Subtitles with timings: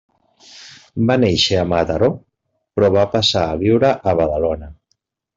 [1.09, 2.09] Va néixer a Mataró
[2.79, 4.71] però va passar a viure a Badalona.